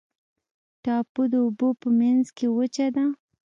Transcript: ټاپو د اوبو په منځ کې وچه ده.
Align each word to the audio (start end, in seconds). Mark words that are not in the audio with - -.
ټاپو 0.83 1.21
د 1.31 1.33
اوبو 1.45 1.67
په 1.81 1.87
منځ 1.99 2.25
کې 2.37 2.47
وچه 2.57 2.87
ده. 2.95 3.05